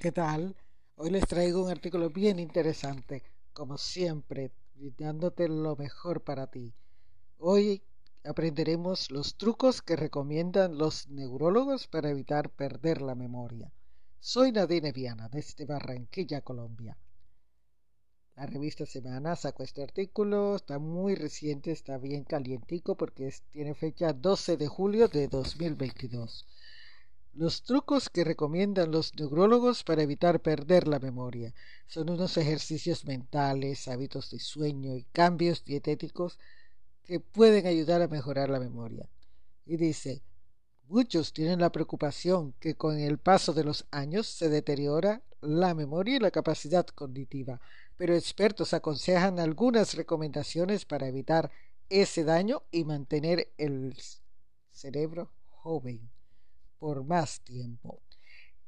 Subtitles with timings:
[0.00, 0.54] ¿qué tal?
[0.94, 4.52] Hoy les traigo un artículo bien interesante, como siempre,
[4.96, 6.72] dándote lo mejor para ti.
[7.38, 7.82] Hoy
[8.22, 13.72] aprenderemos los trucos que recomiendan los neurólogos para evitar perder la memoria.
[14.20, 16.96] Soy Nadine Viana, desde Barranquilla, Colombia.
[18.36, 24.12] La revista Semana sacó este artículo, está muy reciente, está bien calientico porque tiene fecha
[24.12, 26.46] 12 de julio de 2022.
[27.38, 31.54] Los trucos que recomiendan los neurólogos para evitar perder la memoria
[31.86, 36.36] son unos ejercicios mentales, hábitos de sueño y cambios dietéticos
[37.04, 39.08] que pueden ayudar a mejorar la memoria.
[39.64, 40.24] Y dice,
[40.88, 46.16] muchos tienen la preocupación que con el paso de los años se deteriora la memoria
[46.16, 47.60] y la capacidad cognitiva,
[47.96, 51.52] pero expertos aconsejan algunas recomendaciones para evitar
[51.88, 53.96] ese daño y mantener el
[54.72, 56.10] cerebro joven
[56.78, 58.02] por más tiempo.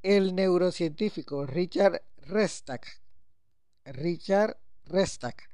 [0.03, 2.87] El neurocientífico Richard Restak,
[3.85, 5.51] Richard Restak,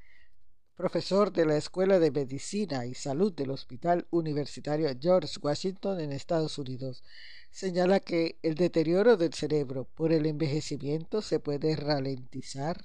[0.75, 6.59] profesor de la Escuela de Medicina y Salud del Hospital Universitario George Washington en Estados
[6.59, 7.03] Unidos,
[7.51, 12.84] señala que el deterioro del cerebro por el envejecimiento se puede ralentizar.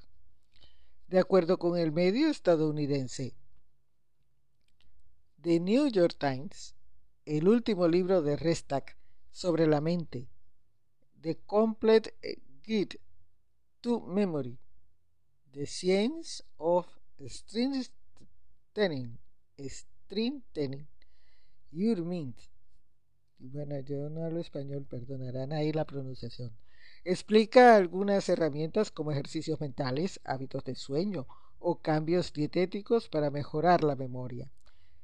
[1.09, 3.35] De acuerdo con el medio estadounidense
[5.41, 6.75] The New York Times,
[7.25, 8.95] el último libro de Restak
[9.31, 10.27] sobre la mente.
[11.21, 12.13] The Complete
[12.63, 12.99] Guide
[13.81, 14.57] to Memory.
[15.51, 16.87] The Science of
[17.27, 19.17] Strengthening.
[19.57, 20.87] Strengthening
[21.71, 22.35] Your Mind.
[23.39, 26.55] Bueno, yo no hablo español, perdonarán ahí la pronunciación.
[27.03, 31.25] Explica algunas herramientas como ejercicios mentales, hábitos de sueño
[31.59, 34.51] o cambios dietéticos para mejorar la memoria.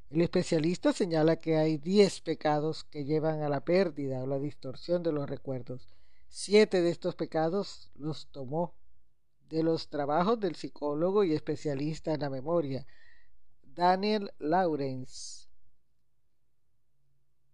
[0.09, 5.03] El especialista señala que hay 10 pecados que llevan a la pérdida o la distorsión
[5.03, 5.97] de los recuerdos.
[6.29, 8.73] Siete de estos pecados los tomó
[9.49, 12.87] de los trabajos del psicólogo y especialista en la memoria,
[13.63, 15.47] Daniel Lawrence.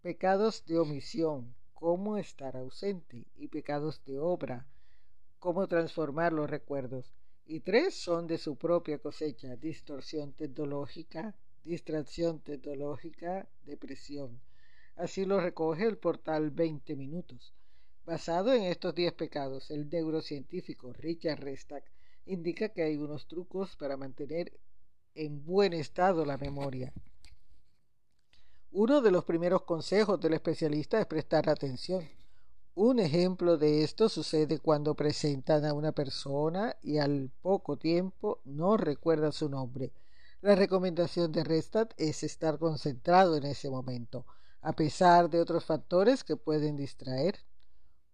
[0.02, 4.68] Pecados de omisión, cómo estar ausente, y pecados de obra,
[5.40, 7.16] cómo transformar los recuerdos.
[7.46, 14.42] Y tres son de su propia cosecha, distorsión tecnológica, distracción tecnológica, depresión.
[14.96, 17.54] Así lo recoge el portal 20 Minutos.
[18.06, 21.86] Basado en estos 10 pecados, el neurocientífico Richard Restak
[22.26, 24.52] indica que hay unos trucos para mantener
[25.16, 26.94] en buen estado la memoria.
[28.72, 32.08] Uno de los primeros consejos del especialista es prestar atención.
[32.76, 38.76] Un ejemplo de esto sucede cuando presentan a una persona y al poco tiempo no
[38.78, 39.94] recuerda su nombre
[40.44, 44.26] la recomendación de Restat es estar concentrado en ese momento,
[44.60, 47.40] a pesar de otros factores que pueden distraer.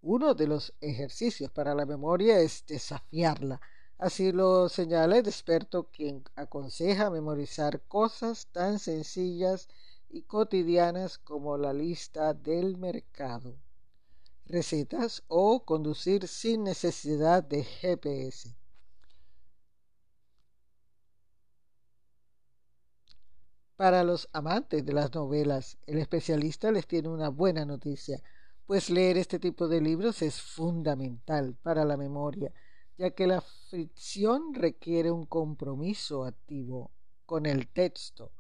[0.04, 3.60] Uno de los ejercicios para la memoria es desafiarla.
[3.98, 9.68] Así lo señala el experto quien aconseja memorizar cosas tan sencillas
[10.08, 13.58] y cotidianas como la lista del mercado,
[14.46, 18.59] recetas o conducir sin necesidad de GPS.
[23.80, 28.22] Para los amantes de las novelas, el especialista les tiene una buena noticia,
[28.66, 32.52] pues leer este tipo de libros es fundamental para la memoria,
[32.98, 36.92] ya que la ficción requiere un compromiso activo
[37.26, 38.34] con el texto.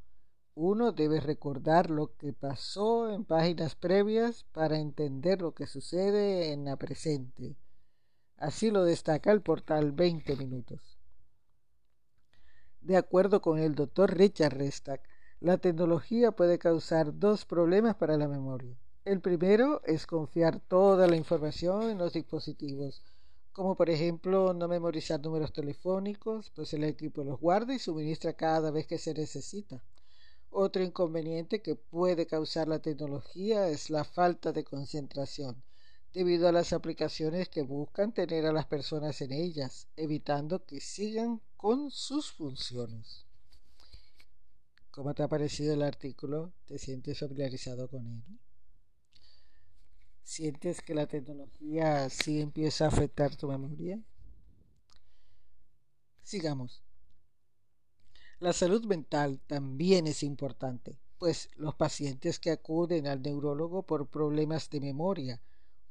[0.55, 6.65] Uno debe recordar lo que pasó en páginas previas para entender lo que sucede en
[6.65, 7.55] la presente.
[8.35, 10.99] Así lo destaca el portal 20 Minutos.
[12.81, 15.01] De acuerdo con el doctor Richard Restak,
[15.41, 18.77] la tecnología puede causar dos problemas para la memoria.
[19.05, 23.01] El primero es confiar toda la información en los dispositivos,
[23.53, 28.69] como por ejemplo no memorizar números telefónicos, pues el equipo los guarda y suministra cada
[28.69, 29.81] vez que se necesita.
[30.49, 35.63] Otro inconveniente que puede causar la tecnología es la falta de concentración,
[36.13, 41.39] debido a las aplicaciones que buscan tener a las personas en ellas, evitando que sigan
[41.55, 43.28] con sus funciones.
[44.99, 46.51] ¿Cómo te ha parecido el artículo?
[46.65, 48.21] ¿Te sientes familiarizado con él?
[50.23, 53.97] ¿Sientes que la tecnología sí empieza a afectar tu memoria?
[56.21, 56.83] Sigamos.
[58.39, 64.69] La salud mental también es importante, pues los pacientes que acuden al neurólogo por problemas
[64.69, 65.41] de memoria,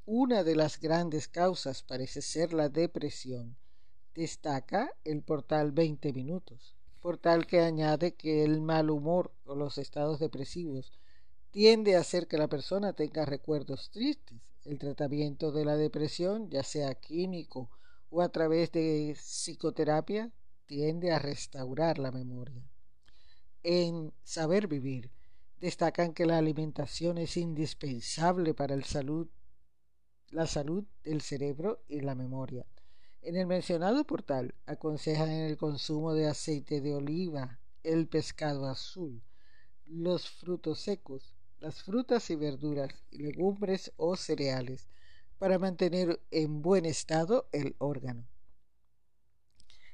[0.05, 3.56] una de las grandes causas parece ser la depresión,
[4.14, 9.79] destaca el portal 20 minutos por tal que añade que el mal humor o los
[9.79, 10.93] estados depresivos
[11.50, 14.39] tiende a hacer que la persona tenga recuerdos tristes.
[14.65, 17.71] El tratamiento de la depresión, ya sea químico
[18.11, 20.31] o a través de psicoterapia
[20.67, 22.62] tiende a restaurar la memoria.
[23.62, 25.11] En Saber Vivir
[25.61, 29.29] destacan que la alimentación es indispensable para el salud,
[30.31, 32.67] la salud del cerebro y la memoria.
[33.20, 39.23] En el mencionado portal aconsejan el consumo de aceite de oliva, el pescado azul,
[39.87, 44.88] los frutos secos, las frutas y verduras, legumbres o cereales,
[45.38, 48.26] para mantener en buen estado el órgano.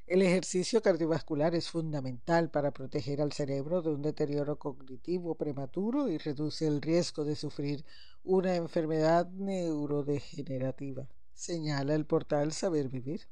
[0.06, 6.18] El ejercicio cardiovascular es fundamental para proteger al cerebro de un deterioro cognitivo prematuro y
[6.18, 7.86] reduce el riesgo de sufrir
[8.22, 13.28] una enfermedad neurodegenerativa, señala el portal Saber Vivir.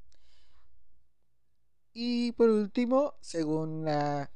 [1.94, 4.30] Y por último, según la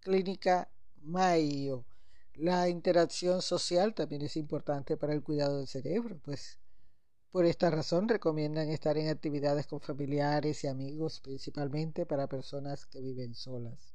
[0.00, 0.68] clínica
[1.02, 1.84] Mayo,
[2.34, 6.58] la interacción social también es importante para el cuidado del cerebro, pues
[7.30, 13.00] por esta razón recomiendan estar en actividades con familiares y amigos, principalmente para personas que
[13.00, 13.94] viven solas.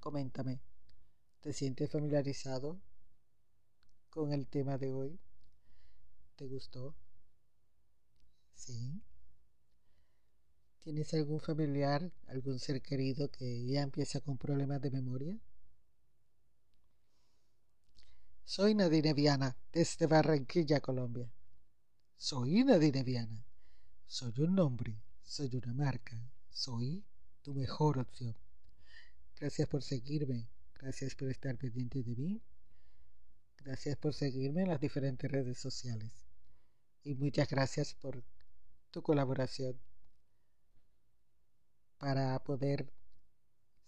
[0.00, 0.60] Coméntame,
[1.40, 2.80] ¿te sientes familiarizado
[4.10, 5.20] con el tema de hoy?
[6.40, 6.96] ¿Te gustó?
[8.54, 9.02] ¿Sí?
[10.78, 15.38] ¿Tienes algún familiar, algún ser querido que ya empieza con problemas de memoria?
[18.42, 21.30] Soy Nadine Viana, desde Barranquilla, Colombia.
[22.16, 23.44] Soy Nadine Viana.
[24.06, 26.16] Soy un nombre, soy una marca,
[26.48, 27.04] soy
[27.42, 28.34] tu mejor opción.
[29.38, 32.40] Gracias por seguirme, gracias por estar pendiente de mí,
[33.58, 36.29] gracias por seguirme en las diferentes redes sociales
[37.02, 38.22] y muchas gracias por
[38.90, 39.80] tu colaboración
[41.98, 42.92] para poder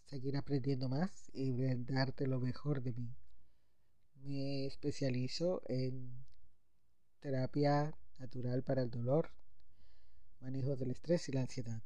[0.05, 1.53] seguir aprendiendo más y
[1.85, 3.15] darte lo mejor de mí
[4.25, 6.25] me especializo en
[7.21, 9.31] terapia natural para el dolor,
[10.41, 11.83] manejo del estrés y la ansiedad.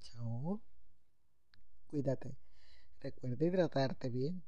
[0.00, 0.60] Chao.
[1.86, 2.36] Cuídate.
[3.00, 4.42] Recuerda hidratarte bien.